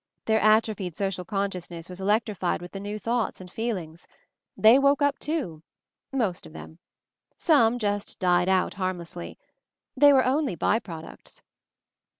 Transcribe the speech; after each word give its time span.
Their 0.25 0.39
atrophied 0.41 0.95
social 0.95 1.23
consciousness 1.23 1.87
was 1.87 2.01
electrified 2.01 2.59
with 2.59 2.71
the 2.71 2.79
new 2.79 2.97
thoughts 2.97 3.39
and 3.39 3.51
feelings. 3.51 4.07
They 4.57 4.79
woke 4.79 4.99
up, 4.99 5.19
too, 5.19 5.61
most 6.11 6.47
of 6.47 6.53
them. 6.53 6.79
Some 7.37 7.77
just 7.77 8.17
died 8.17 8.49
out 8.49 8.73
harmlessly. 8.73 9.37
They 9.95 10.11
were 10.11 10.25
only 10.25 10.55
by 10.55 10.79
products." 10.79 11.43